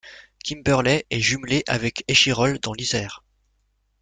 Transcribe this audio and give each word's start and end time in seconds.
Kimberley 0.43 1.05
est 1.11 1.19
jumelée 1.19 1.63
avec 1.67 2.03
Échirolles, 2.07 2.57
dans 2.59 2.73
l'Isère. 2.73 3.23